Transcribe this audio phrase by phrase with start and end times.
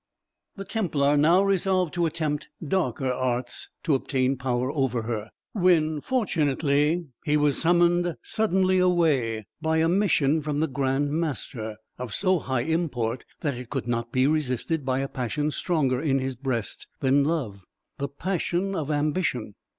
[0.55, 7.05] The Templar now resolved to attempt darker arts to obtain power over her, when, fortunately,
[7.23, 12.61] he was summoned suddenly away by a mission from the Grand Master, of so high
[12.61, 17.23] import that it could not be resisted by a passion stronger in his breast than
[17.23, 17.61] love
[17.99, 19.53] the passion of ambition.